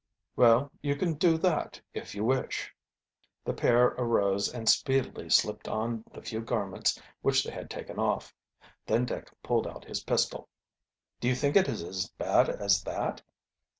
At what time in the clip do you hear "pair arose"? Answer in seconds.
3.53-4.51